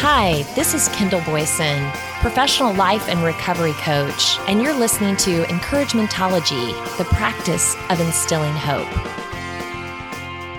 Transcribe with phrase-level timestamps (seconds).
[0.00, 1.90] Hi, this is Kendall Boyson,
[2.20, 8.86] professional life and recovery coach, and you're listening to Encouragementology, the practice of instilling hope.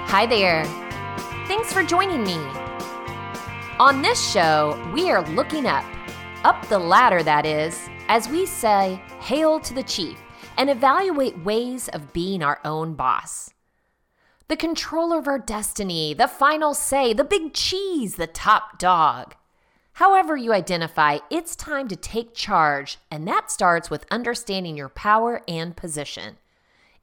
[0.09, 0.65] Hi there.
[1.47, 2.35] Thanks for joining me.
[3.79, 5.85] On this show, we are looking up,
[6.43, 10.19] up the ladder, that is, as we say, hail to the chief,
[10.57, 13.51] and evaluate ways of being our own boss.
[14.49, 19.35] The controller of our destiny, the final say, the big cheese, the top dog.
[19.93, 25.43] However, you identify, it's time to take charge, and that starts with understanding your power
[25.47, 26.37] and position.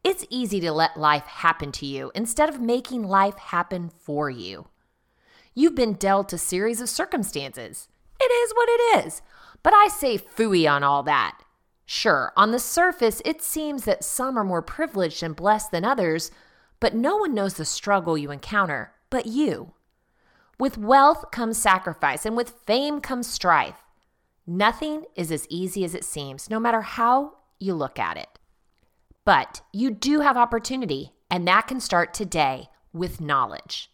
[0.02, 4.66] It's easy to let life happen to you instead of making life happen for you.
[5.54, 7.86] You've been dealt a series of circumstances.
[8.20, 9.22] It is what it is.
[9.62, 11.38] But I say fooey on all that.
[11.84, 16.32] Sure, on the surface, it seems that some are more privileged and blessed than others,
[16.80, 19.72] but no one knows the struggle you encounter but you.
[20.58, 23.84] With wealth comes sacrifice, and with fame comes strife.
[24.46, 28.38] Nothing is as easy as it seems, no matter how you look at it.
[29.24, 33.90] But you do have opportunity, and that can start today with knowledge.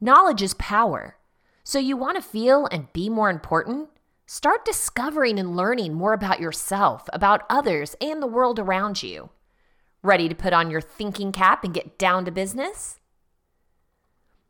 [0.00, 1.16] Knowledge is power.
[1.64, 3.88] So, you want to feel and be more important?
[4.26, 9.30] Start discovering and learning more about yourself, about others, and the world around you.
[10.04, 13.00] Ready to put on your thinking cap and get down to business?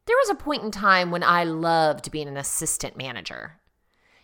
[0.04, 3.60] There was a point in time when I loved being an assistant manager.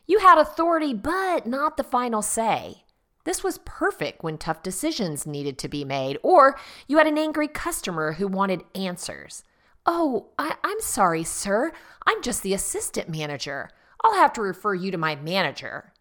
[0.08, 2.82] You had authority, but not the final say.
[3.22, 6.58] This was perfect when tough decisions needed to be made, or
[6.88, 9.44] you had an angry customer who wanted answers.
[9.86, 11.70] Oh, I, am sorry, sir.
[12.08, 13.70] I'm just the assistant manager.
[14.02, 15.92] I'll have to refer you to my manager.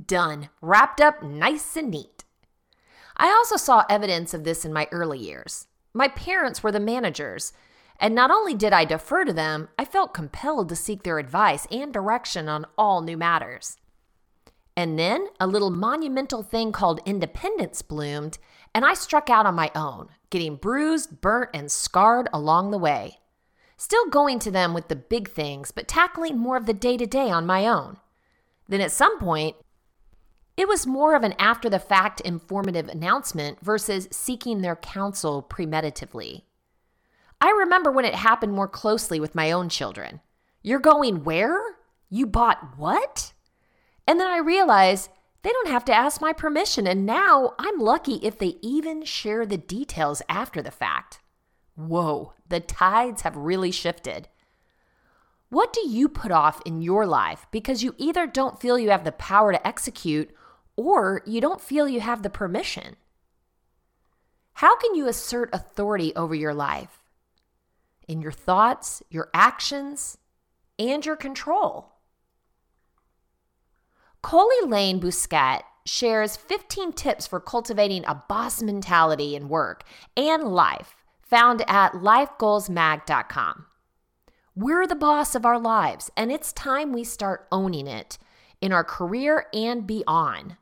[0.00, 0.50] Done.
[0.60, 2.17] Wrapped up nice and neat.
[3.18, 5.66] I also saw evidence of this in my early years.
[5.92, 7.52] My parents were the managers,
[7.98, 11.66] and not only did I defer to them, I felt compelled to seek their advice
[11.70, 13.76] and direction on all new matters.
[14.76, 18.38] And then a little monumental thing called independence bloomed,
[18.72, 23.18] and I struck out on my own, getting bruised, burnt, and scarred along the way.
[23.76, 27.06] Still going to them with the big things, but tackling more of the day to
[27.06, 27.96] day on my own.
[28.68, 29.56] Then at some point,
[30.58, 36.42] it was more of an after the fact informative announcement versus seeking their counsel premeditatively.
[37.40, 40.20] I remember when it happened more closely with my own children.
[40.60, 41.60] You're going where?
[42.10, 43.32] You bought what?
[44.04, 45.10] And then I realized
[45.42, 49.46] they don't have to ask my permission, and now I'm lucky if they even share
[49.46, 51.20] the details after the fact.
[51.76, 54.26] Whoa, the tides have really shifted.
[55.50, 59.04] What do you put off in your life because you either don't feel you have
[59.04, 60.34] the power to execute
[60.78, 62.94] or you don't feel you have the permission.
[64.54, 67.02] How can you assert authority over your life?
[68.06, 70.18] In your thoughts, your actions,
[70.78, 71.94] and your control.
[74.22, 79.82] Coley Lane Bousquet shares 15 tips for cultivating a boss mentality in work
[80.16, 83.66] and life, found at lifegoalsmag.com.
[84.54, 88.16] We're the boss of our lives, and it's time we start owning it
[88.60, 90.56] in our career and beyond.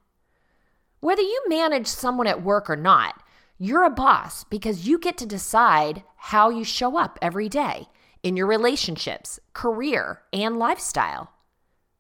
[1.06, 3.22] Whether you manage someone at work or not,
[3.58, 7.86] you're a boss because you get to decide how you show up every day
[8.24, 11.30] in your relationships, career, and lifestyle.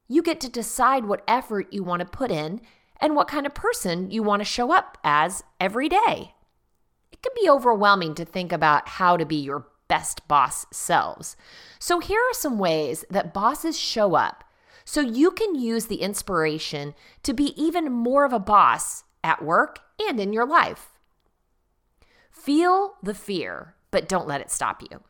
[0.08, 2.60] You get to decide what effort you want to put in
[3.00, 6.34] and what kind of person you want to show up as every day.
[7.12, 11.36] It can be overwhelming to think about how to be your best boss selves.
[11.78, 14.42] So, here are some ways that bosses show up
[14.86, 19.80] so you can use the inspiration to be even more of a boss at work
[20.08, 20.90] and in your life.
[22.30, 25.02] Feel the fear, but don't let it stop you.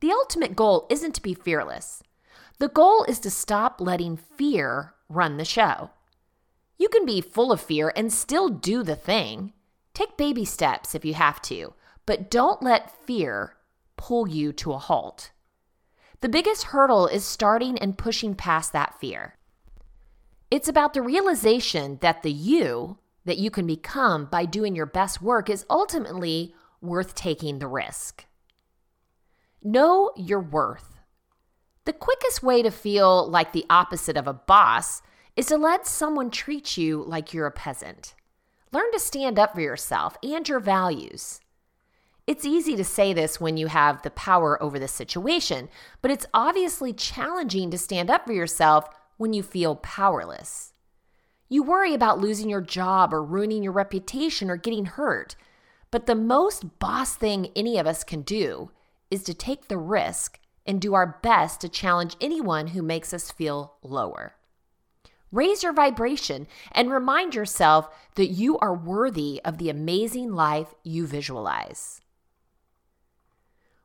[0.00, 2.02] The ultimate goal isn't to be fearless.
[2.58, 5.90] The goal is to stop letting fear run the show.
[6.78, 9.52] You can be full of fear and still do the thing.
[9.92, 11.74] Take baby steps if you have to,
[12.06, 13.56] but don't let fear
[13.98, 15.31] pull you to a halt.
[16.22, 19.34] The biggest hurdle is starting and pushing past that fear.
[20.52, 25.20] It's about the realization that the you that you can become by doing your best
[25.20, 28.26] work is ultimately worth taking the risk.
[29.64, 31.00] Know your worth.
[31.86, 35.02] The quickest way to feel like the opposite of a boss
[35.34, 38.14] is to let someone treat you like you're a peasant.
[38.70, 41.40] Learn to stand up for yourself and your values.
[42.24, 45.68] It's easy to say this when you have the power over the situation,
[46.00, 50.72] but it's obviously challenging to stand up for yourself when you feel powerless.
[51.48, 55.34] You worry about losing your job or ruining your reputation or getting hurt,
[55.90, 58.70] but the most boss thing any of us can do
[59.10, 63.32] is to take the risk and do our best to challenge anyone who makes us
[63.32, 64.34] feel lower.
[65.32, 71.06] Raise your vibration and remind yourself that you are worthy of the amazing life you
[71.06, 72.00] visualize.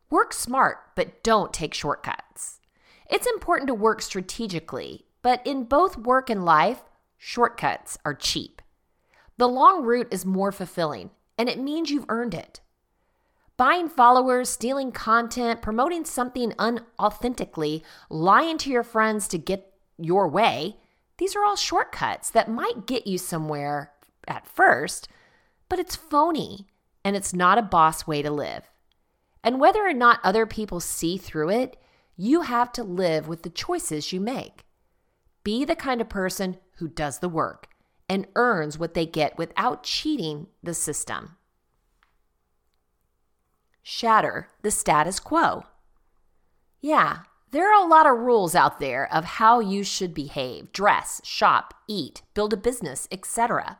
[0.09, 2.59] Work smart, but don't take shortcuts.
[3.09, 6.83] It's important to work strategically, but in both work and life,
[7.18, 8.62] shortcuts are cheap.
[9.38, 12.62] The long route is more fulfilling, and it means you've earned it.
[13.57, 20.77] Buying followers, stealing content, promoting something unauthentically, lying to your friends to get your way,
[21.18, 23.92] these are all shortcuts that might get you somewhere
[24.27, 25.09] at first,
[25.68, 26.68] but it's phony
[27.04, 28.69] and it's not a boss way to live.
[29.48, 31.78] And whether or not other people see through it,
[32.18, 34.66] you have to live with the choices you make.
[35.46, 37.70] Be the kind of person who does the work
[38.10, 41.38] and earns what they get without cheating the system.
[43.82, 45.64] Shatter the status quo.
[46.82, 47.20] Yeah,
[47.52, 51.74] there are a lot of rules out there of how you should behave, dress, shop,
[51.88, 53.80] eat, build a business, etc.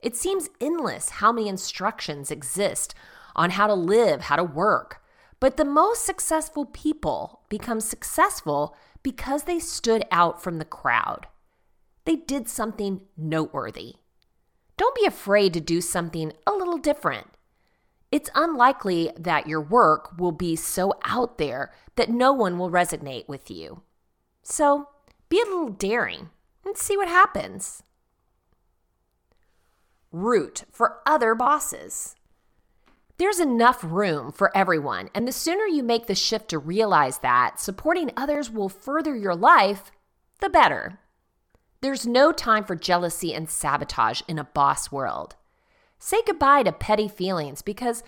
[0.00, 2.94] It seems endless how many instructions exist
[3.34, 5.02] on how to live, how to work.
[5.40, 11.26] But the most successful people become successful because they stood out from the crowd.
[12.04, 13.96] They did something noteworthy.
[14.76, 17.28] Don't be afraid to do something a little different.
[18.10, 23.28] It's unlikely that your work will be so out there that no one will resonate
[23.28, 23.82] with you.
[24.42, 24.88] So
[25.28, 26.30] be a little daring
[26.64, 27.82] and see what happens.
[30.12, 32.14] Root for other bosses.
[33.16, 37.60] There's enough room for everyone, and the sooner you make the shift to realize that
[37.60, 39.92] supporting others will further your life,
[40.40, 40.98] the better.
[41.80, 45.36] There's no time for jealousy and sabotage in a boss world.
[45.96, 48.02] Say goodbye to petty feelings because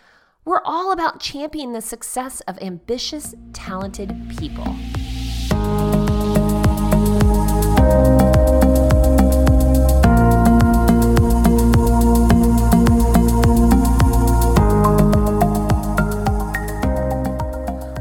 [0.44, 4.74] we're all about championing the success of ambitious, talented people.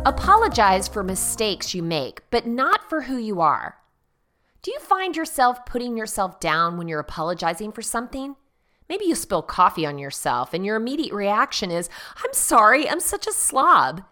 [0.08, 3.80] Apologize for mistakes you make, but not for who you are.
[4.62, 8.36] Do you find yourself putting yourself down when you're apologizing for something?
[8.88, 11.90] Maybe you spill coffee on yourself and your immediate reaction is,
[12.24, 14.04] I'm sorry, I'm such a slob.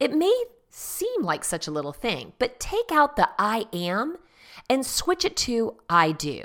[0.00, 4.16] It may seem like such a little thing, but take out the I am
[4.70, 6.44] and switch it to I do.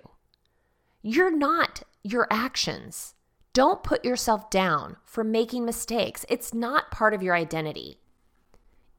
[1.01, 3.13] You're not your actions.
[3.53, 6.25] Don't put yourself down for making mistakes.
[6.27, 8.01] It's not part of your identity.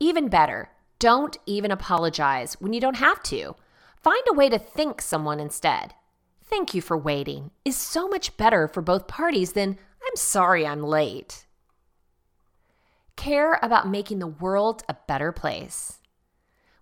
[0.05, 0.69] Even better,
[0.99, 3.57] don't even apologize when you don't have to.
[4.03, 5.95] Find a way to thank someone instead.
[6.43, 10.83] Thank you for waiting is so much better for both parties than I'm sorry I'm
[10.83, 11.47] late.
[13.17, 16.01] Care about making the world a better place.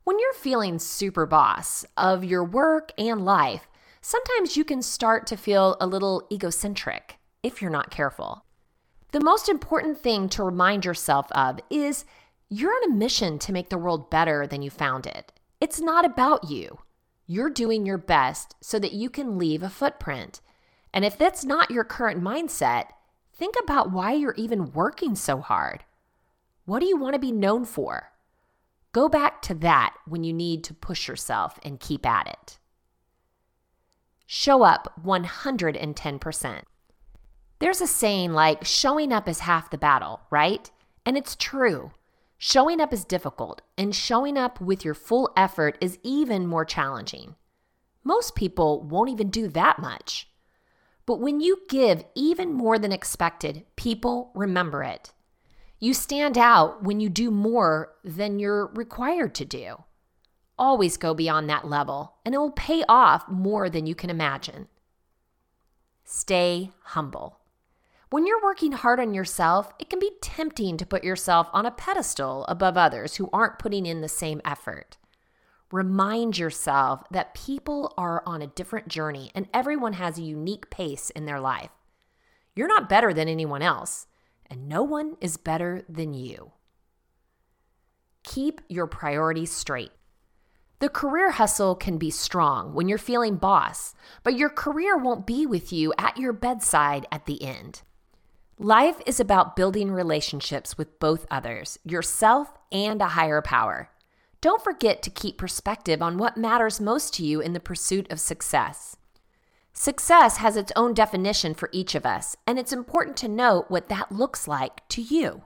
[0.02, 3.68] When you're feeling super boss of your work and life,
[4.00, 8.44] sometimes you can start to feel a little egocentric if you're not careful.
[9.12, 12.04] The most important thing to remind yourself of is
[12.52, 15.32] you're on a mission to make the world better than you found it.
[15.58, 16.80] It's not about you.
[17.26, 20.42] You're doing your best so that you can leave a footprint.
[20.92, 22.88] And if that's not your current mindset,
[23.32, 25.84] think about why you're even working so hard.
[26.66, 28.12] What do you want to be known for?
[28.92, 32.58] Go back to that when you need to push yourself and keep at it.
[34.26, 36.62] Show up 110%.
[37.60, 40.70] There's a saying like, showing up is half the battle, right?
[41.06, 41.92] And it's true.
[42.44, 47.36] Showing up is difficult, and showing up with your full effort is even more challenging.
[48.02, 50.28] Most people won't even do that much.
[51.06, 55.12] But when you give even more than expected, people remember it.
[55.78, 59.84] You stand out when you do more than you're required to do.
[60.58, 64.66] Always go beyond that level, and it will pay off more than you can imagine.
[66.02, 67.38] Stay humble.
[68.12, 71.70] When you're working hard on yourself, it can be tempting to put yourself on a
[71.70, 74.98] pedestal above others who aren't putting in the same effort.
[75.70, 81.08] Remind yourself that people are on a different journey and everyone has a unique pace
[81.08, 81.70] in their life.
[82.54, 84.08] You're not better than anyone else,
[84.44, 86.52] and no one is better than you.
[88.24, 89.92] Keep your priorities straight.
[90.80, 95.46] The career hustle can be strong when you're feeling boss, but your career won't be
[95.46, 97.80] with you at your bedside at the end.
[98.62, 103.90] Life is about building relationships with both others, yourself, and a higher power.
[104.40, 108.20] Don't forget to keep perspective on what matters most to you in the pursuit of
[108.20, 108.96] success.
[109.72, 113.88] Success has its own definition for each of us, and it's important to note what
[113.88, 115.42] that looks like to you.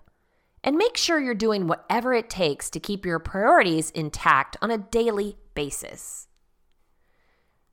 [0.62, 4.76] and make sure you're doing whatever it takes to keep your priorities intact on a
[4.76, 6.26] daily basis.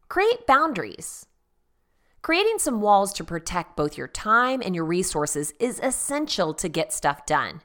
[0.08, 1.26] Create boundaries.
[2.24, 6.94] Creating some walls to protect both your time and your resources is essential to get
[6.94, 7.60] stuff done.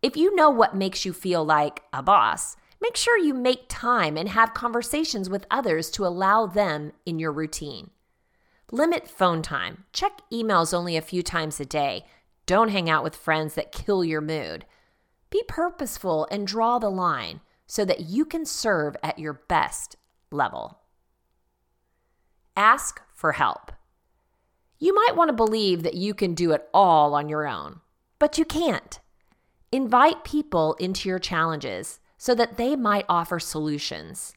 [0.00, 4.16] If you know what makes you feel like a boss, make sure you make time
[4.16, 7.90] and have conversations with others to allow them in your routine.
[8.70, 9.84] Limit phone time.
[9.92, 12.06] Check emails only a few times a day.
[12.46, 14.64] Don't hang out with friends that kill your mood.
[15.28, 19.96] Be purposeful and draw the line so that you can serve at your best
[20.30, 20.78] level.
[22.56, 23.70] Ask for help.
[24.82, 27.82] You might want to believe that you can do it all on your own,
[28.18, 28.98] but you can't.
[29.70, 34.34] Invite people into your challenges so that they might offer solutions.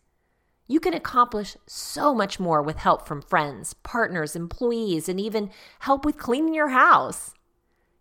[0.67, 5.49] You can accomplish so much more with help from friends, partners, employees, and even
[5.79, 7.33] help with cleaning your house.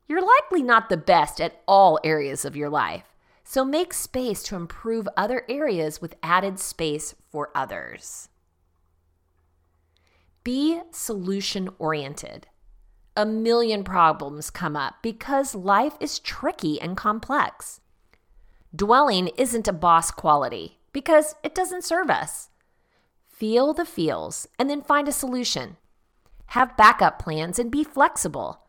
[0.06, 4.56] You're likely not the best at all areas of your life, so make space to
[4.56, 8.28] improve other areas with added space for others.
[10.44, 12.48] Be solution oriented.
[13.16, 17.80] A million problems come up because life is tricky and complex.
[18.76, 22.50] Dwelling isn't a boss quality because it doesn't serve us.
[23.26, 25.78] Feel the feels and then find a solution.
[26.48, 28.60] Have backup plans and be flexible.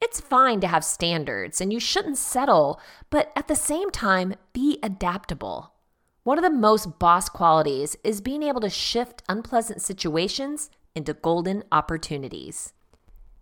[0.00, 4.78] It's fine to have standards and you shouldn't settle, but at the same time, be
[4.84, 5.72] adaptable.
[6.22, 11.64] One of the most boss qualities is being able to shift unpleasant situations into golden
[11.72, 12.72] opportunities.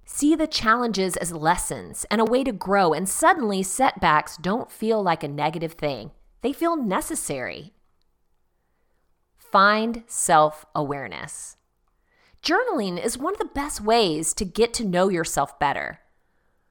[0.04, 5.02] See the challenges as lessons and a way to grow, and suddenly setbacks don't feel
[5.02, 6.10] like a negative thing.
[6.40, 7.72] They feel necessary.
[9.36, 11.56] Find self awareness.
[12.42, 16.00] Journaling is one of the best ways to get to know yourself better.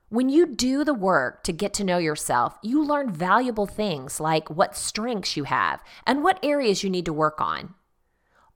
[0.10, 4.50] When you do the work to get to know yourself, you learn valuable things like
[4.50, 7.76] what strengths you have and what areas you need to work on.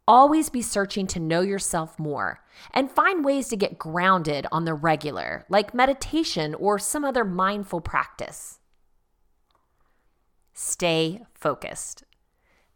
[0.07, 2.41] Always be searching to know yourself more
[2.73, 7.81] and find ways to get grounded on the regular, like meditation or some other mindful
[7.81, 8.59] practice.
[10.53, 12.03] Stay focused.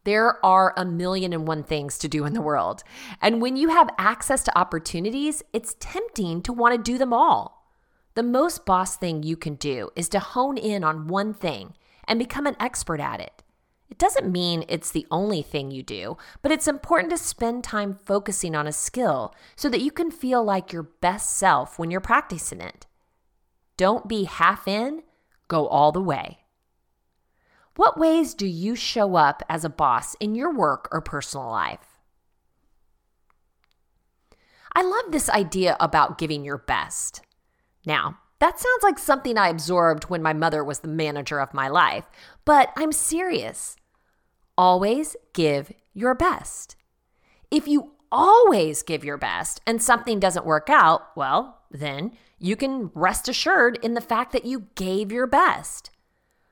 [0.06, 2.84] There are a million and one things to do in the world.
[3.22, 7.68] And when you have access to opportunities, it's tempting to want to do them all.
[8.16, 11.76] The most boss thing you can do is to hone in on one thing
[12.08, 13.44] and become an expert at it.
[13.90, 17.94] It doesn't mean it's the only thing you do, but it's important to spend time
[17.94, 22.00] focusing on a skill so that you can feel like your best self when you're
[22.00, 22.86] practicing it.
[23.78, 25.04] Don't be half in,
[25.48, 26.40] go all the way.
[27.76, 32.00] What ways do you show up as a boss in your work or personal life?
[34.76, 37.22] I love this idea about giving your best.
[37.86, 41.68] Now, that sounds like something I absorbed when my mother was the manager of my
[41.68, 42.06] life,
[42.46, 43.76] but I'm serious.
[44.60, 46.76] Always give your best.
[47.50, 52.92] If you always give your best and something doesn't work out, well, then you can
[52.94, 55.92] rest assured in the fact that you gave your best.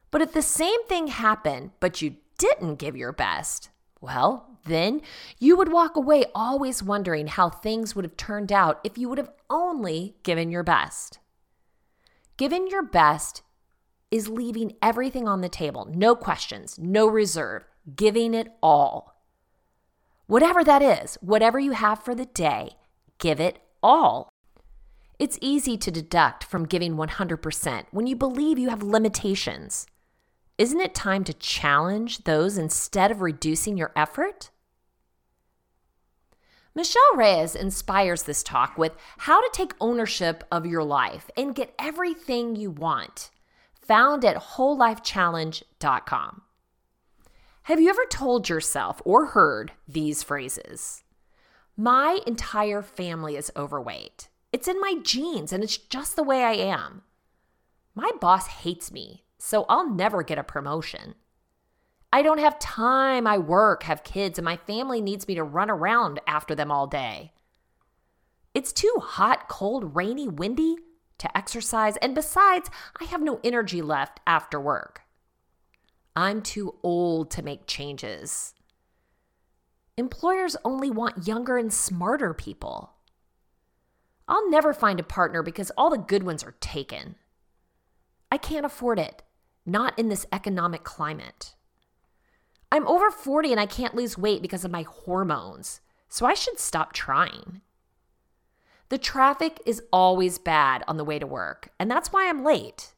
[0.10, 5.02] But if the same thing happened, but you didn't give your best, well, then
[5.38, 9.18] you would walk away always wondering how things would have turned out if you would
[9.18, 11.20] have only given your best.
[12.38, 13.42] Giving your best
[14.12, 19.15] is leaving everything on the table, no questions, no reserve, giving it all.
[20.27, 22.72] Whatever that is, whatever you have for the day,
[23.17, 24.29] give it all.
[25.20, 29.88] It's easy to deduct from giving 100% when you believe you have limitations.
[30.58, 34.50] Isn't it time to challenge those instead of reducing your effort?
[36.75, 41.74] Michelle Reyes inspires this talk with how to take ownership of your life and get
[41.79, 43.32] everything you want,
[43.82, 46.41] found at wholelifechallenge.com.
[47.68, 51.04] Have you ever told yourself or heard these phrases?
[51.76, 54.30] My entire family is overweight.
[54.54, 57.02] It's in my genes and it's just the way I am.
[57.94, 61.16] My boss hates me, so I'll never get a promotion.
[62.14, 63.28] I don't have time.
[63.28, 66.88] I work, have kids, and my family needs me to run around after them all
[66.88, 67.34] day.
[68.54, 70.78] It's too hot, cold, rainy, windy
[71.18, 75.02] to exercise, and besides, I have no energy left after work.
[76.18, 78.56] I'm too old to make changes.
[79.98, 82.94] Employers only want younger and smarter people.
[84.28, 87.18] I'll never find a partner because all the good ones are taken.
[88.32, 89.22] I can't afford it,
[89.64, 91.54] not in this economic climate.
[92.72, 96.60] I'm over 40 and I can't lose weight because of my hormones, so I should
[96.60, 97.62] stop trying.
[98.90, 102.96] The traffic is always bad on the way to work, and that's why I'm late.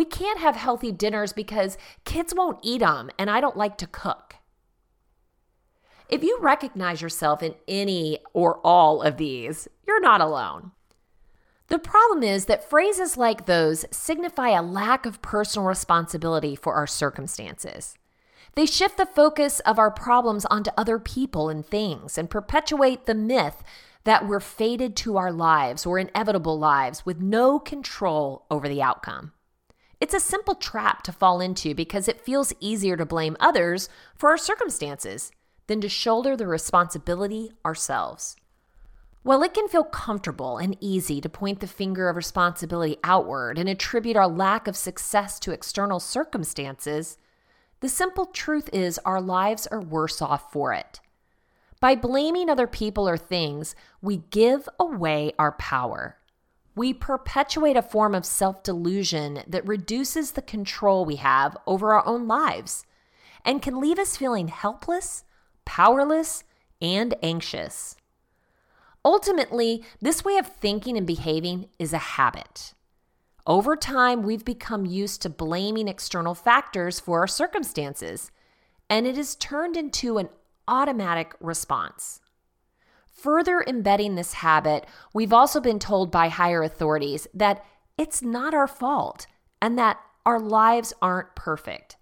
[0.00, 1.76] We can't have healthy dinners because
[2.06, 4.36] kids won't eat them and I don't like to cook.
[6.08, 10.70] If you recognize yourself in any or all of these, you're not alone.
[11.66, 16.86] The problem is that phrases like those signify a lack of personal responsibility for our
[16.86, 17.94] circumstances.
[18.54, 23.14] They shift the focus of our problems onto other people and things and perpetuate the
[23.14, 23.62] myth
[24.04, 29.32] that we're fated to our lives or inevitable lives with no control over the outcome.
[30.00, 34.30] It's a simple trap to fall into because it feels easier to blame others for
[34.30, 35.30] our circumstances
[35.66, 38.34] than to shoulder the responsibility ourselves.
[39.22, 43.68] While it can feel comfortable and easy to point the finger of responsibility outward and
[43.68, 47.18] attribute our lack of success to external circumstances,
[47.80, 51.00] the simple truth is our lives are worse off for it.
[51.78, 56.16] By blaming other people or things, we give away our power.
[56.80, 62.06] We perpetuate a form of self delusion that reduces the control we have over our
[62.06, 62.86] own lives
[63.44, 65.24] and can leave us feeling helpless
[65.66, 66.42] powerless,
[66.80, 67.96] and anxious.
[69.04, 72.72] Ultimately, this way of thinking and behaving is a habit.
[73.46, 78.30] Over time, we've become used to blaming external factors for our circumstances,
[78.88, 80.30] and it has turned into an
[80.66, 82.20] automatic response.
[83.22, 87.62] Further embedding this habit, we've also been told by higher authorities that
[87.98, 89.26] it's not our fault
[89.60, 91.96] and that our lives aren't perfect.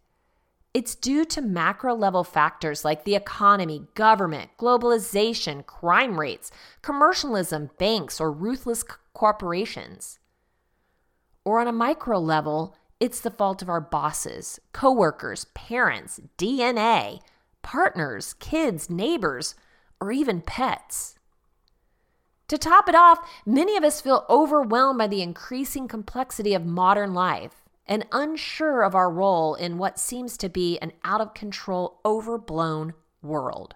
[0.72, 8.20] It's due to macro level factors like the economy, government, globalization, crime rates, commercialism, banks,
[8.20, 10.20] or ruthless corporations.
[11.44, 17.22] Or on a micro level, it's the fault of our bosses, coworkers, parents, DNA,
[17.62, 19.56] partners, kids, neighbors,
[20.00, 21.14] or even pets.
[22.48, 27.12] To top it off, many of us feel overwhelmed by the increasing complexity of modern
[27.12, 32.00] life and unsure of our role in what seems to be an out of control,
[32.04, 33.74] overblown world.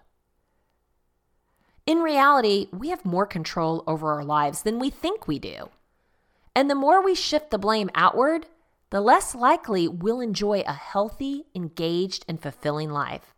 [1.85, 5.69] In reality, we have more control over our lives than we think we do.
[6.55, 8.45] And the more we shift the blame outward,
[8.89, 13.33] the less likely we'll enjoy a healthy, engaged, and fulfilling life.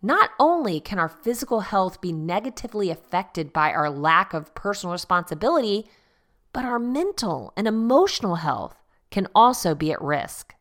[0.00, 5.86] Not only can our physical health be negatively affected by our lack of personal responsibility,
[6.52, 8.76] but our mental and emotional health
[9.10, 10.54] can also be at risk.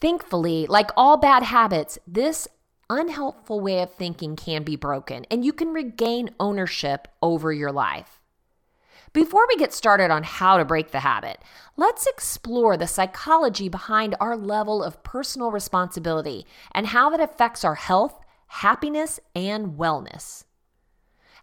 [0.00, 2.48] Thankfully, like all bad habits, this
[2.88, 8.20] unhelpful way of thinking can be broken and you can regain ownership over your life.
[9.12, 11.38] Before we get started on how to break the habit,
[11.76, 17.74] let's explore the psychology behind our level of personal responsibility and how that affects our
[17.74, 18.21] health,
[18.52, 20.44] happiness, and wellness.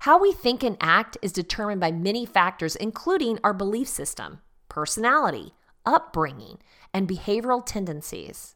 [0.02, 5.54] How we think and act is determined by many factors, including our belief system, personality,
[5.88, 6.60] upbringing,
[6.94, 8.56] and behavioral tendencies.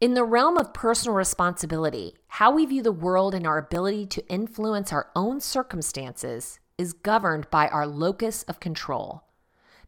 [0.00, 4.26] In the realm of personal responsibility, how we view the world and our ability to
[4.28, 9.24] influence our own circumstances is governed by our locus of control.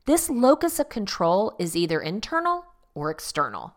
[0.04, 3.74] This locus of control is either internal or external.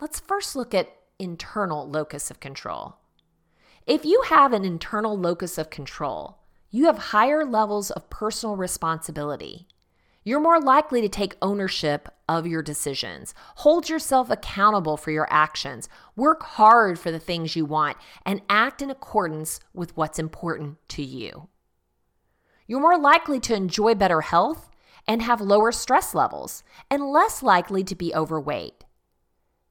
[0.00, 2.96] Let's first look at internal locus of control.
[3.86, 6.38] If you have an internal locus of control,
[6.70, 9.66] you have higher levels of personal responsibility
[10.28, 13.32] you're more likely to take ownership of your decisions.
[13.56, 15.88] Hold yourself accountable for your actions.
[16.16, 21.02] Work hard for the things you want and act in accordance with what's important to
[21.02, 21.48] you.
[22.66, 24.70] You're more likely to enjoy better health
[25.06, 28.84] and have lower stress levels and less likely to be overweight.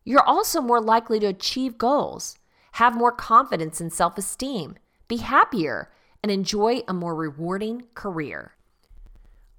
[0.07, 2.37] You're also more likely to achieve goals,
[2.71, 4.77] have more confidence and self esteem,
[5.09, 5.91] be happier,
[6.23, 8.53] and enjoy a more rewarding career.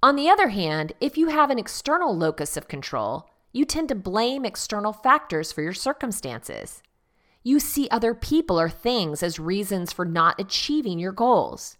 [0.01, 3.95] On the other hand, if you have an external locus of control, you tend to
[3.95, 6.81] blame external factors for your circumstances.
[7.43, 11.77] You see other people or things as reasons for not achieving your goals.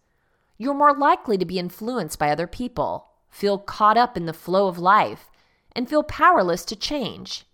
[0.59, 4.67] You're more likely to be influenced by other people, feel caught up in the flow
[4.67, 5.31] of life,
[5.75, 7.45] and feel powerless to change.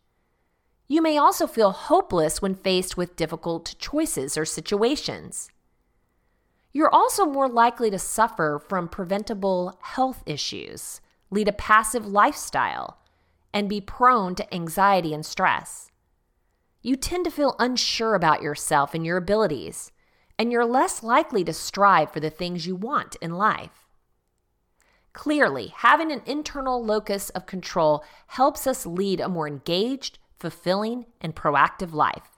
[0.88, 5.50] You may also feel hopeless when faced with difficult choices or situations.
[6.72, 12.98] You're also more likely to suffer from preventable health issues, lead a passive lifestyle,
[13.54, 15.90] and be prone to anxiety and stress.
[16.82, 19.92] You tend to feel unsure about yourself and your abilities,
[20.38, 23.88] and you're less likely to strive for the things you want in life.
[25.14, 31.36] Clearly, having an internal locus of control helps us lead a more engaged, fulfilling, and
[31.36, 32.36] proactive life.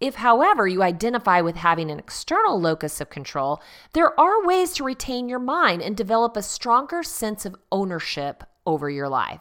[0.00, 4.84] If, however, you identify with having an external locus of control, there are ways to
[4.84, 9.40] retain your mind and develop a stronger sense of ownership over your life.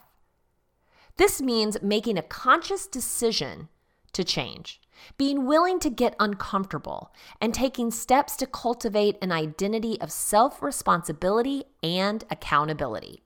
[1.17, 3.69] This means making a conscious decision
[4.13, 4.79] to change,
[5.17, 11.63] being willing to get uncomfortable, and taking steps to cultivate an identity of self responsibility
[11.81, 13.21] and accountability.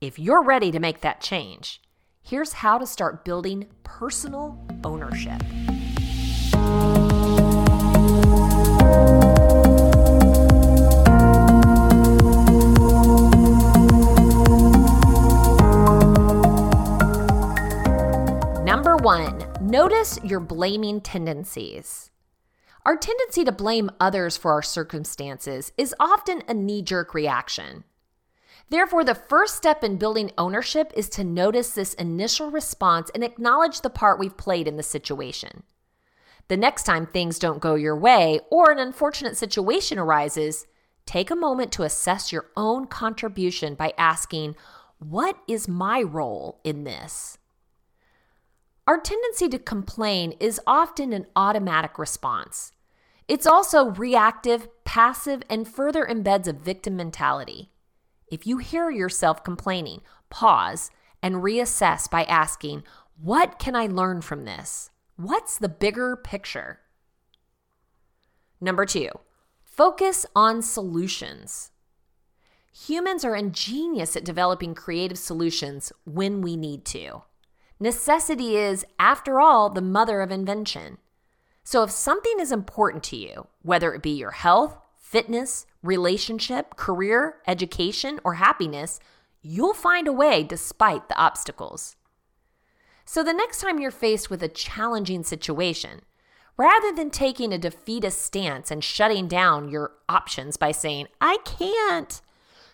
[0.00, 1.80] If you're ready to make that change,
[2.26, 5.40] here's how to start building personal ownership.
[18.64, 22.10] Number one, notice your blaming tendencies.
[22.84, 27.84] Our tendency to blame others for our circumstances is often a knee jerk reaction.
[28.68, 33.80] Therefore, the first step in building ownership is to notice this initial response and acknowledge
[33.80, 35.62] the part we've played in the situation.
[36.48, 40.66] The next time things don't go your way or an unfortunate situation arises,
[41.04, 44.56] take a moment to assess your own contribution by asking,
[44.98, 47.38] What is my role in this?
[48.86, 52.72] Our tendency to complain is often an automatic response.
[53.26, 57.70] It's also reactive, passive, and further embeds a victim mentality.
[58.28, 60.90] If you hear yourself complaining, pause
[61.22, 62.82] and reassess by asking,
[63.20, 64.90] What can I learn from this?
[65.16, 66.80] What's the bigger picture?
[68.60, 69.10] Number two,
[69.62, 71.70] focus on solutions.
[72.86, 77.22] Humans are ingenious at developing creative solutions when we need to.
[77.78, 80.98] Necessity is, after all, the mother of invention.
[81.62, 87.36] So if something is important to you, whether it be your health, fitness, relationship, career,
[87.46, 89.00] education, or happiness,
[89.42, 91.96] you'll find a way despite the obstacles.
[93.04, 96.00] So the next time you're faced with a challenging situation,
[96.56, 102.20] rather than taking a defeatist stance and shutting down your options by saying, I can't,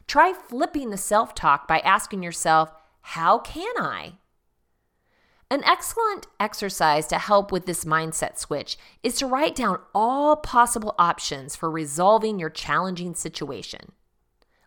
[0.07, 2.73] try flipping the self talk by asking yourself,
[3.03, 4.15] How can I?
[5.53, 10.95] An excellent exercise to help with this mindset switch is to write down all possible
[10.99, 13.93] options for resolving your challenging situation.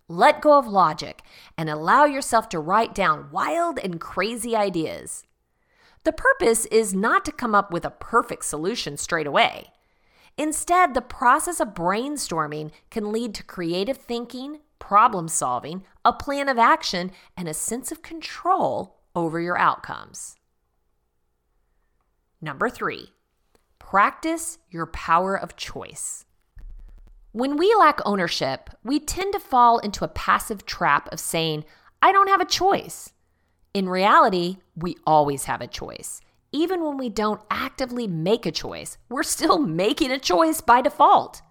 [0.07, 1.23] Let go of logic
[1.57, 5.23] and allow yourself to write down wild and crazy ideas.
[6.03, 9.71] The purpose is not to come up with a perfect solution straight away.
[10.37, 16.59] Instead, the process of brainstorming can lead to creative thinking, problem solving, a plan of
[16.59, 20.35] action, and a sense of control over your outcomes.
[22.41, 23.11] Number three,
[23.79, 26.25] practice your power of choice.
[27.31, 31.65] When we lack ownership, we tend to fall into a passive trap of saying,
[32.01, 33.11] I don't have a choice.
[33.73, 36.21] In reality, we always have a choice.
[36.51, 41.41] Even when we don't actively make a choice, we're still making a choice by default.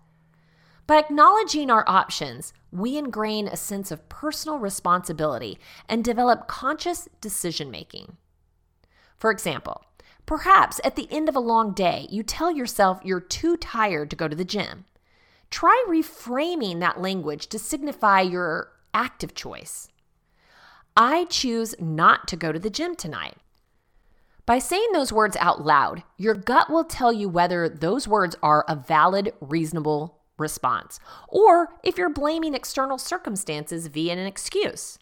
[0.87, 7.71] By acknowledging our options, we ingrain a sense of personal responsibility and develop conscious decision
[7.71, 8.17] making.
[9.19, 9.85] For example,
[10.27, 14.17] perhaps at the end of a long day, you tell yourself you're too tired to
[14.17, 14.85] go to the gym.
[15.51, 19.89] Try reframing that language to signify your active choice.
[20.97, 23.37] I choose not to go to the gym tonight.
[24.47, 28.65] By saying those words out loud, your gut will tell you whether those words are
[28.69, 34.99] a valid, reasonable response, or if you're blaming external circumstances via an excuse.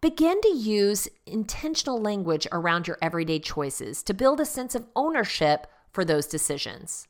[0.00, 5.66] Begin to use intentional language around your everyday choices to build a sense of ownership
[5.92, 7.06] for those decisions.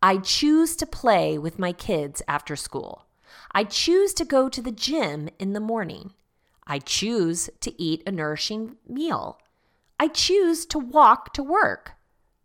[0.00, 3.06] I choose to play with my kids after school.
[3.50, 6.12] I choose to go to the gym in the morning.
[6.64, 9.40] I choose to eat a nourishing meal.
[9.98, 11.94] I choose to walk to work.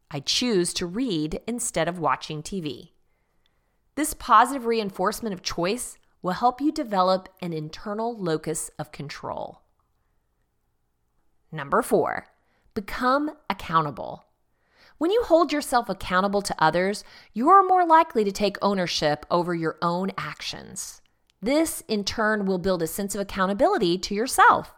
[0.10, 2.94] I choose to read instead of watching TV.
[3.94, 9.62] This positive reinforcement of choice will help you develop an internal locus of control.
[11.52, 12.28] Number four,
[12.74, 14.26] become accountable.
[14.98, 17.04] When you hold yourself accountable to others,
[17.34, 21.02] you are more likely to take ownership over your own actions.
[21.42, 24.76] This, in turn, will build a sense of accountability to yourself.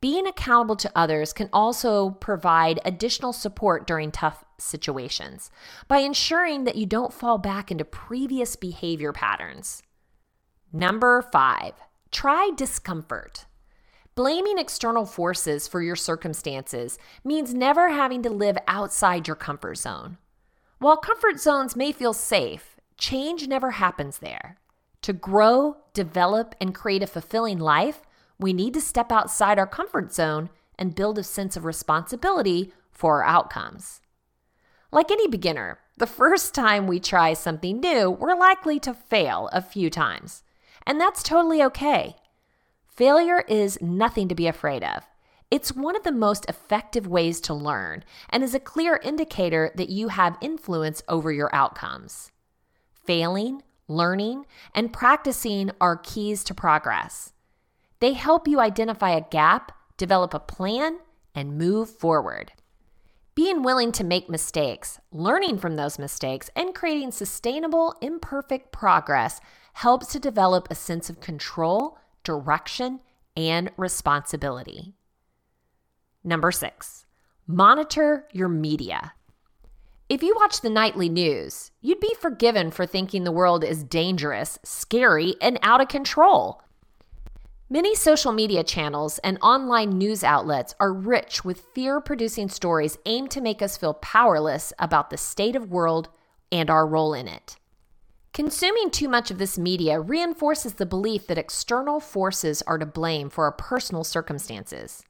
[0.00, 5.50] Being accountable to others can also provide additional support during tough situations
[5.88, 9.82] by ensuring that you don't fall back into previous behavior patterns.
[10.76, 11.74] Number five,
[12.10, 13.46] try discomfort.
[14.16, 20.18] Blaming external forces for your circumstances means never having to live outside your comfort zone.
[20.80, 24.56] While comfort zones may feel safe, change never happens there.
[25.02, 28.02] To grow, develop, and create a fulfilling life,
[28.40, 33.22] we need to step outside our comfort zone and build a sense of responsibility for
[33.22, 34.00] our outcomes.
[34.90, 39.62] Like any beginner, the first time we try something new, we're likely to fail a
[39.62, 40.42] few times.
[40.86, 42.16] And that's totally okay.
[42.86, 45.04] Failure is nothing to be afraid of.
[45.50, 49.88] It's one of the most effective ways to learn and is a clear indicator that
[49.88, 52.32] you have influence over your outcomes.
[53.04, 57.32] Failing, learning, and practicing are keys to progress.
[58.00, 60.98] They help you identify a gap, develop a plan,
[61.34, 62.52] and move forward.
[63.34, 69.40] Being willing to make mistakes, learning from those mistakes, and creating sustainable, imperfect progress
[69.74, 73.00] helps to develop a sense of control direction,
[73.36, 74.94] and responsibility.
[76.24, 77.04] Number six,
[77.46, 79.12] monitor your media.
[80.08, 84.58] If you watch the nightly news, you'd be forgiven for thinking the world is dangerous,
[84.64, 86.62] scary, and out of control.
[87.70, 93.30] Many social media channels and online news outlets are rich with fear producing stories aimed
[93.30, 96.10] to make us feel powerless about the state of world
[96.52, 97.56] and our role in it.
[98.34, 103.30] Consuming too much of this media reinforces the belief that external forces are to blame
[103.30, 105.02] for our personal circumstances.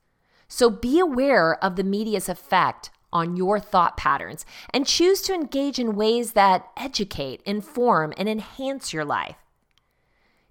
[0.46, 5.80] So be aware of the media's effect on your thought patterns and choose to engage
[5.80, 9.43] in ways that educate, inform, and enhance your life.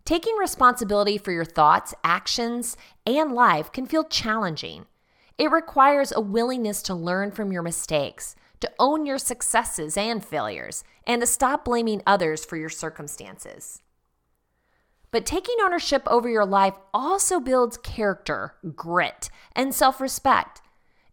[0.05, 4.85] Taking responsibility for your thoughts, actions, and life can feel challenging.
[5.37, 10.85] It requires a willingness to learn from your mistakes to own your successes and failures,
[11.05, 13.81] and to stop blaming others for your circumstances.
[15.11, 20.61] But taking ownership over your life also builds character, grit, and self respect.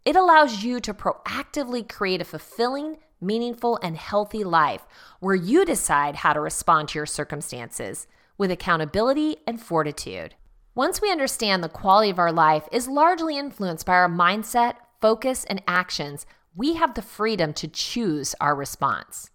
[0.04, 4.86] It allows you to proactively create a fulfilling, meaningful, and healthy life
[5.18, 8.06] where you decide how to respond to your circumstances
[8.40, 10.34] with accountability and fortitude.
[10.74, 15.44] Once we understand the quality of our life is largely influenced by our mindset, focus,
[15.44, 16.24] and actions,
[16.56, 19.28] we have the freedom to choose our response.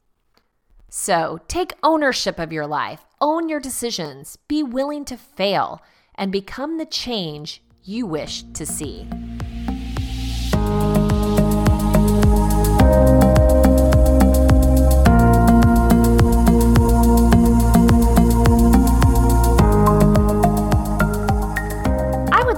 [0.90, 5.84] So take ownership of your life, own your decisions, be willing to fail,
[6.16, 9.08] and become the change you wish to see.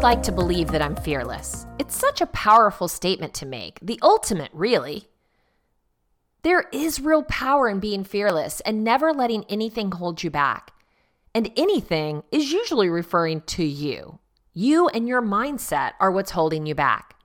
[0.04, 1.66] Like to believe that I'm fearless.
[1.80, 5.08] It's such a powerful statement to make, the ultimate, really.
[6.44, 10.72] There is real power in being fearless and never letting anything hold you back.
[11.34, 14.20] And anything is usually referring to you.
[14.54, 17.16] You and your mindset are what's holding you back.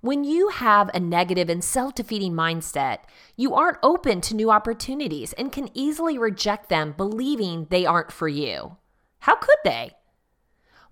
[0.00, 2.98] When you have a negative and self defeating mindset,
[3.36, 8.28] you aren't open to new opportunities and can easily reject them, believing they aren't for
[8.28, 8.76] you.
[9.20, 9.97] How could they?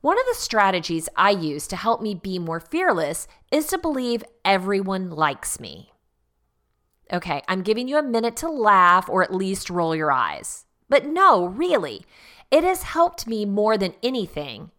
[0.00, 4.24] One of the strategies I use to help me be more fearless is to believe
[4.44, 5.92] everyone likes me.
[7.12, 10.66] Okay, I'm giving you a minute to laugh or at least roll your eyes.
[10.88, 12.04] But no, really,
[12.50, 14.70] it has helped me more than anything.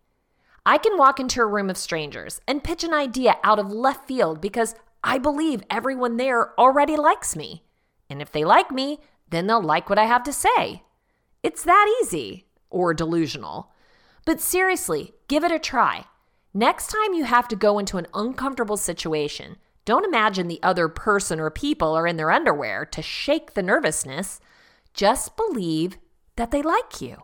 [0.65, 4.07] I can walk into a room of strangers and pitch an idea out of left
[4.07, 7.63] field because I believe everyone there already likes me.
[8.09, 8.99] And if they like me,
[9.29, 10.83] then they'll like what I have to say.
[11.43, 13.71] It's that easy or delusional.
[14.27, 16.03] But seriously, give it a try.
[16.53, 21.39] Next time you have to go into an uncomfortable situation, don't imagine the other person
[21.39, 24.41] or people are in their underwear to shake the nervousness.
[24.93, 25.97] Just believe
[26.35, 27.23] that they like you.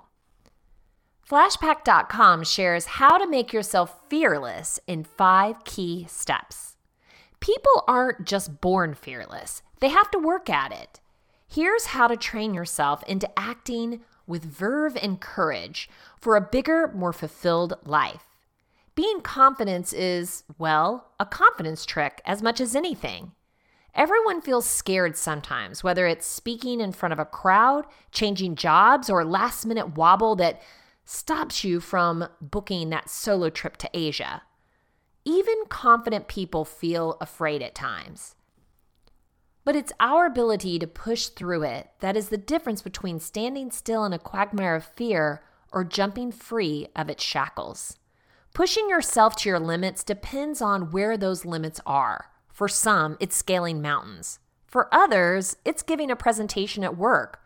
[1.24, 6.78] Flashpack.com shares how to make yourself fearless in five key steps.
[7.42, 11.02] People aren't just born fearless, they have to work at it.
[11.50, 17.14] Here's how to train yourself into acting with verve and courage for a bigger, more
[17.14, 18.26] fulfilled life.
[18.96, 23.32] Being confident is, well, a confidence trick as much as anything.
[23.96, 29.24] Everyone feels scared sometimes, whether it's speaking in front of a crowd, changing jobs, or
[29.24, 30.62] last minute wobble that
[31.06, 34.44] stops you from booking that solo trip to Asia.
[35.26, 38.36] Even confident people feel afraid at times.
[39.66, 44.04] But it's our ability to push through it that is the difference between standing still
[44.04, 47.98] in a quagmire of fear or jumping free of its shackles.
[48.54, 52.30] Pushing yourself to your limits depends on where those limits are.
[52.52, 54.40] For some, it's scaling mountains.
[54.68, 57.40] For others, it's giving a presentation at work.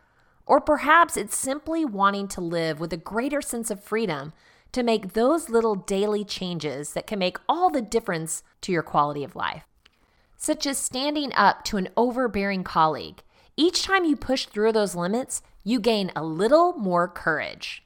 [0.46, 4.34] Or perhaps it's simply wanting to live with a greater sense of freedom
[4.72, 9.24] to make those little daily changes that can make all the difference to your quality
[9.24, 9.64] of life
[10.38, 13.24] such as standing up to an overbearing colleague.
[13.58, 17.84] Each time you push through those limits, you gain a little more courage.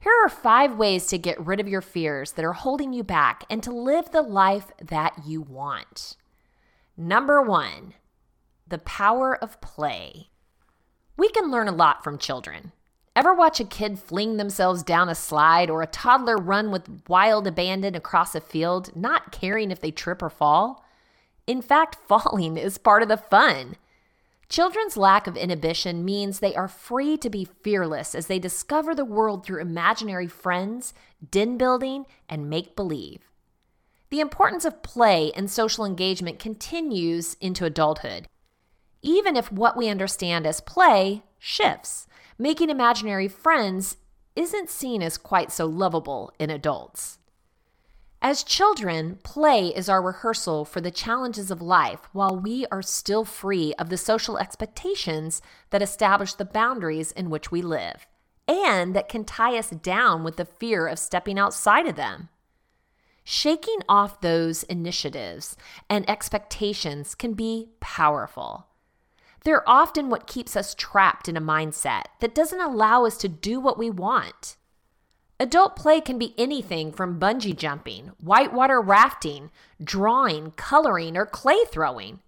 [0.00, 3.44] Here are five ways to get rid of your fears that are holding you back
[3.50, 6.16] and to live the life that you want.
[6.96, 7.94] Number one,
[8.66, 10.28] the power of play.
[11.16, 12.72] We can learn a lot from children.
[13.16, 17.48] Ever watch a kid fling themselves down a slide or a toddler run with wild
[17.48, 20.84] abandon across a field, not caring if they trip or fall?
[21.48, 23.74] In fact, falling is part of the fun.
[24.48, 29.04] Children's lack of inhibition means they are free to be fearless as they discover the
[29.04, 30.94] world through imaginary friends,
[31.30, 33.22] den building, and make believe.
[34.10, 38.26] The importance of play and social engagement continues into adulthood,
[39.02, 42.06] even if what we understand as play shifts.
[42.38, 43.98] Making imaginary friends
[44.34, 47.17] isn't seen as quite so lovable in adults.
[48.20, 53.24] As children, play is our rehearsal for the challenges of life while we are still
[53.24, 58.06] free of the social expectations that establish the boundaries in which we live
[58.48, 62.28] and that can tie us down with the fear of stepping outside of them.
[63.22, 65.54] Shaking off those initiatives
[65.88, 68.66] and expectations can be powerful.
[69.44, 73.60] They're often what keeps us trapped in a mindset that doesn't allow us to do
[73.60, 74.56] what we want.
[75.40, 79.50] Adult play can be anything from bungee jumping, whitewater rafting,
[79.82, 82.18] drawing, coloring, or clay throwing.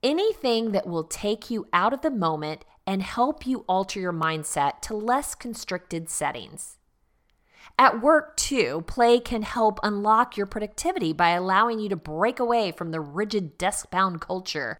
[0.00, 4.80] Anything that will take you out of the moment and help you alter your mindset
[4.82, 6.78] to less constricted settings.
[7.78, 12.70] At work, too, play can help unlock your productivity by allowing you to break away
[12.70, 14.78] from the rigid desk bound culture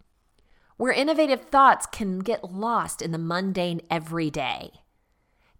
[0.77, 4.82] where innovative thoughts can get lost in the mundane everyday.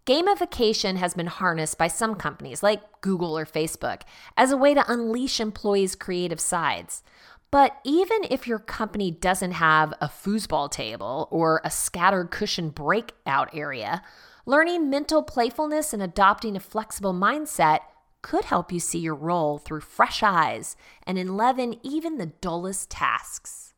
[0.06, 4.02] Gamification has been harnessed by some companies like Google or Facebook
[4.36, 7.02] as a way to unleash employees' creative sides.
[7.50, 13.48] But even if your company doesn't have a foosball table or a scattered cushion breakout
[13.54, 14.02] area,
[14.44, 17.80] learning mental playfulness and adopting a flexible mindset
[18.20, 23.72] could help you see your role through fresh eyes and enliven even the dullest tasks.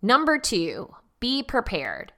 [0.00, 2.12] Number two, be prepared.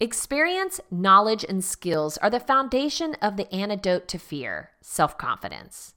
[0.00, 5.92] Experience, knowledge, and skills are the foundation of the antidote to fear self confidence.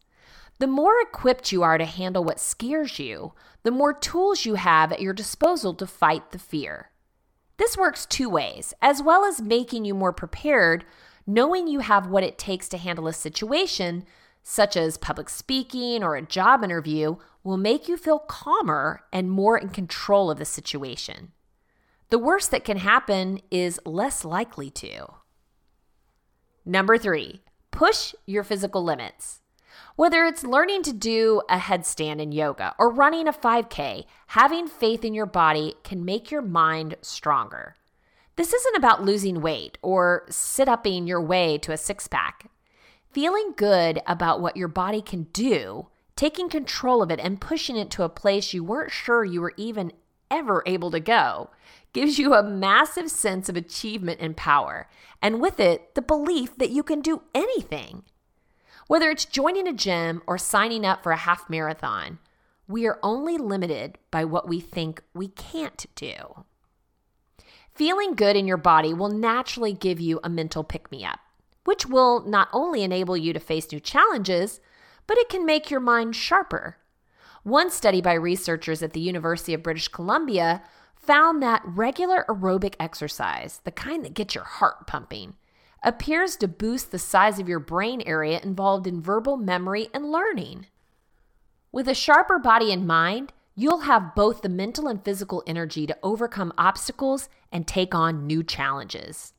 [0.57, 4.91] The more equipped you are to handle what scares you, the more tools you have
[4.91, 6.89] at your disposal to fight the fear.
[7.57, 10.83] This works two ways, as well as making you more prepared,
[11.27, 14.03] knowing you have what it takes to handle a situation,
[14.41, 19.59] such as public speaking or a job interview, will make you feel calmer and more
[19.59, 21.33] in control of the situation.
[22.11, 25.13] The worst that can happen is less likely to.
[26.65, 29.39] Number three, push your physical limits.
[29.95, 35.05] Whether it's learning to do a headstand in yoga or running a 5K, having faith
[35.05, 37.75] in your body can make your mind stronger.
[38.35, 42.51] This isn't about losing weight or sit upping your way to a six pack.
[43.13, 47.89] Feeling good about what your body can do, taking control of it, and pushing it
[47.91, 49.93] to a place you weren't sure you were even
[50.29, 51.49] ever able to go
[51.93, 54.87] gives you a massive sense of achievement and power,
[55.21, 58.03] and with it, the belief that you can do anything.
[58.87, 62.19] Whether it's joining a gym or signing up for a half marathon,
[62.67, 66.45] we are only limited by what we think we can't do.
[67.73, 71.19] Feeling good in your body will naturally give you a mental pick me up,
[71.63, 74.59] which will not only enable you to face new challenges,
[75.07, 76.77] but it can make your mind sharper.
[77.43, 80.61] One study by researchers at the University of British Columbia
[81.01, 85.35] found that regular aerobic exercise, the kind that gets your heart pumping,
[85.83, 90.67] appears to boost the size of your brain area involved in verbal memory and learning.
[91.71, 95.97] With a sharper body and mind, you'll have both the mental and physical energy to
[96.03, 99.33] overcome obstacles and take on new challenges.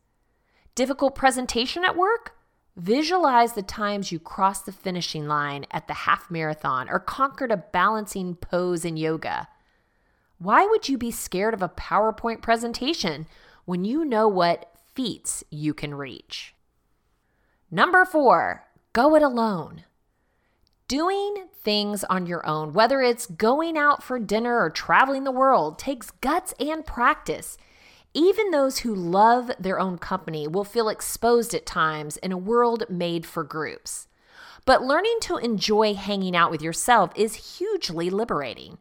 [0.75, 2.35] Difficult presentation at work?
[2.77, 7.57] Visualize the times you crossed the finishing line at the half marathon or conquered a
[7.59, 9.48] balancing pose in yoga.
[10.42, 13.28] Why would you be scared of a PowerPoint presentation
[13.64, 16.57] when you know what feats you can reach?
[17.70, 19.85] Number four, go it alone.
[20.88, 25.78] Doing things on your own, whether it's going out for dinner or traveling the world,
[25.78, 27.57] takes guts and practice.
[28.12, 32.83] Even those who love their own company will feel exposed at times in a world
[32.90, 34.08] made for groups.
[34.64, 38.79] But learning to enjoy hanging out with yourself is hugely liberating.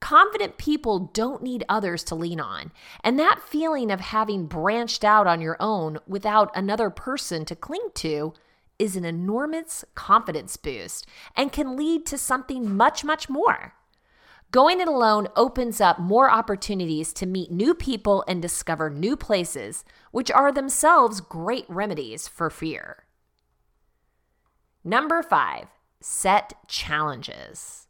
[0.00, 2.72] Confident people don't need others to lean on.
[3.04, 7.88] And that feeling of having branched out on your own without another person to cling
[7.96, 8.32] to
[8.78, 13.74] is an enormous confidence boost and can lead to something much, much more.
[14.52, 19.84] Going it alone opens up more opportunities to meet new people and discover new places,
[20.10, 23.04] which are themselves great remedies for fear.
[24.82, 25.66] Number five,
[26.00, 27.86] set challenges.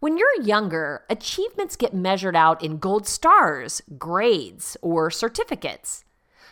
[0.00, 6.04] When you're younger, achievements get measured out in gold stars, grades, or certificates.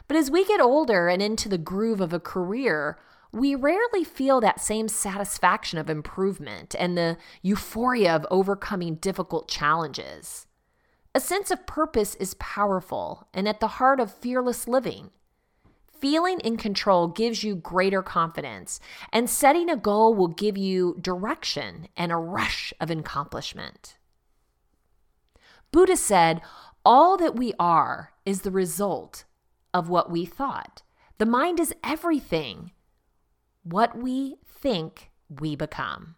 [0.08, 2.98] But as we get older and into the groove of a career,
[3.32, 10.46] we rarely feel that same satisfaction of improvement and the euphoria of overcoming difficult challenges.
[11.14, 15.10] A sense of purpose is powerful and at the heart of fearless living.
[16.00, 18.80] Feeling in control gives you greater confidence,
[19.12, 23.96] and setting a goal will give you direction and a rush of accomplishment.
[25.72, 26.42] Buddha said,
[26.84, 29.24] All that we are is the result
[29.72, 30.82] of what we thought.
[31.18, 32.72] The mind is everything.
[33.62, 36.16] What we think, we become.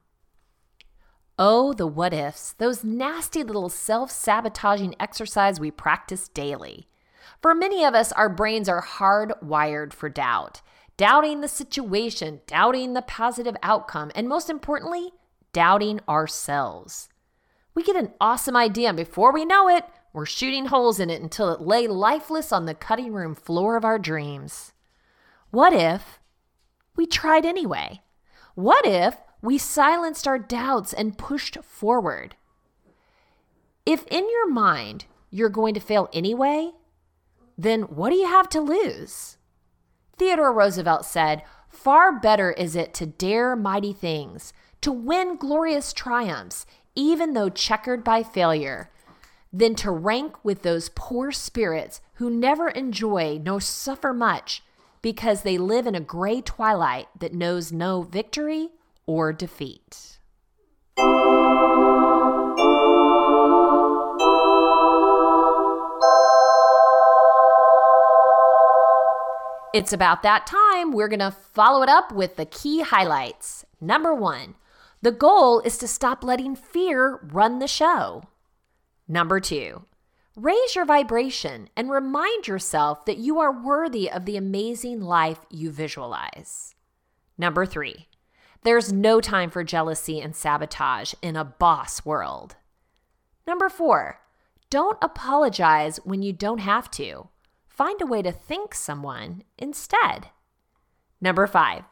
[1.38, 6.88] Oh, the what ifs, those nasty little self sabotaging exercise we practice daily.
[7.40, 10.60] For many of us, our brains are hardwired for doubt,
[10.96, 15.12] doubting the situation, doubting the positive outcome, and most importantly,
[15.52, 17.08] doubting ourselves.
[17.74, 21.22] We get an awesome idea, and before we know it, we're shooting holes in it
[21.22, 24.72] until it lay lifeless on the cutting room floor of our dreams.
[25.50, 26.18] What if
[26.96, 28.02] we tried anyway?
[28.56, 32.34] What if we silenced our doubts and pushed forward?
[33.86, 36.72] If in your mind you're going to fail anyway,
[37.58, 39.36] then what do you have to lose?
[40.16, 46.64] Theodore Roosevelt said, Far better is it to dare mighty things, to win glorious triumphs,
[46.94, 48.90] even though checkered by failure,
[49.52, 54.62] than to rank with those poor spirits who never enjoy nor suffer much
[55.02, 58.68] because they live in a gray twilight that knows no victory
[59.06, 60.18] or defeat.
[69.74, 70.92] It's about that time.
[70.92, 73.66] We're going to follow it up with the key highlights.
[73.80, 74.54] Number one,
[75.02, 78.24] the goal is to stop letting fear run the show.
[79.06, 79.84] Number two,
[80.34, 85.70] raise your vibration and remind yourself that you are worthy of the amazing life you
[85.70, 86.74] visualize.
[87.36, 88.08] Number three,
[88.62, 92.56] there's no time for jealousy and sabotage in a boss world.
[93.46, 94.20] Number four,
[94.70, 97.28] don't apologize when you don't have to
[97.78, 100.30] find a way to thank someone instead.
[101.20, 101.84] Number five,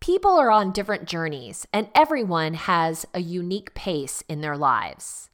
[0.00, 5.28] people are on different journeys and everyone has a unique pace in their lives.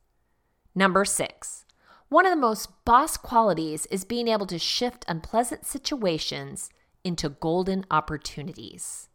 [0.75, 1.65] Number six,
[2.09, 6.71] one of the most boss qualities is being able to shift unpleasant situations
[7.05, 9.09] into golden opportunities.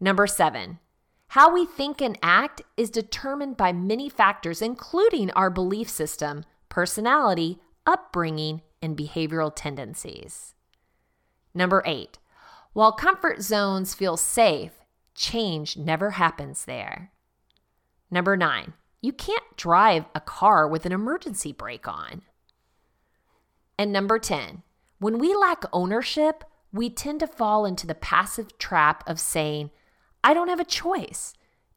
[0.00, 0.80] Number seven,
[1.28, 7.60] how we think and act is determined by many factors, including our belief system, personality,
[7.86, 10.54] upbringing, and behavioral tendencies.
[11.54, 12.18] Number eight,
[12.72, 14.72] while comfort zones feel safe,
[15.14, 17.12] change never happens there.
[18.10, 22.22] Number nine, you can't drive a car with an emergency brake on.
[23.78, 24.62] And number 10,
[24.98, 29.70] when we lack ownership, we tend to fall into the passive trap of saying,
[30.22, 31.34] I don't have a choice.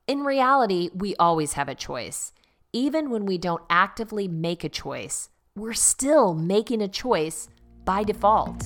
[0.08, 2.32] In reality, we always have a choice.
[2.72, 7.48] Even when we don't actively make a choice, we're still making a choice
[7.86, 8.62] by default.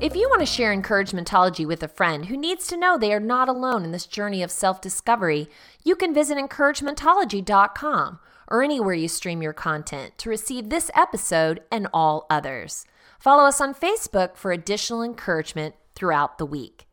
[0.00, 3.18] If you want to share encouragementology with a friend who needs to know they are
[3.18, 5.48] not alone in this journey of self discovery,
[5.82, 11.88] you can visit encouragementology.com or anywhere you stream your content to receive this episode and
[11.92, 12.84] all others.
[13.18, 16.86] Follow us on Facebook for additional encouragement throughout the week.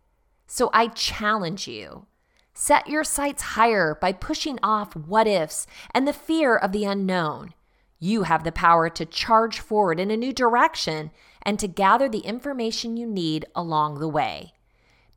[0.47, 2.07] So I challenge you
[2.53, 7.53] set your sights higher by pushing off what ifs and the fear of the unknown.
[7.99, 12.19] You have the power to charge forward in a new direction and to gather the
[12.19, 14.53] information you need along the way.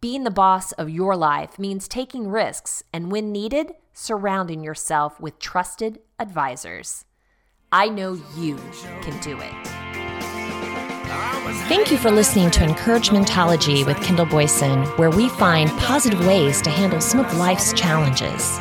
[0.00, 5.38] Being the boss of your life means taking risks and, when needed, surrounding yourself with
[5.38, 7.04] trusted advisors.
[7.72, 8.56] I know you
[9.02, 9.52] can do it.
[11.68, 16.70] Thank you for listening to Encouragementology with Kendall Boyson, where we find positive ways to
[16.70, 18.60] handle some of life's challenges.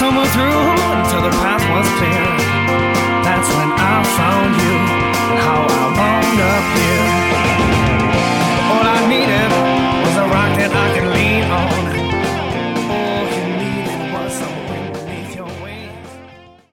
[0.00, 2.24] Through until the path was clear.
[3.22, 4.76] That's when I found you
[5.44, 6.89] how I wound up here.